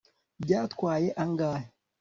byatwaye 0.43 1.05
angahe 1.23 1.67